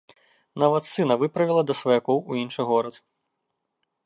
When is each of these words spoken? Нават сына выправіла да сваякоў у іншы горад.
Нават 0.63 0.87
сына 0.93 1.17
выправіла 1.23 1.61
да 1.67 1.75
сваякоў 1.83 2.17
у 2.33 2.41
іншы 2.45 2.61
горад. 2.71 2.95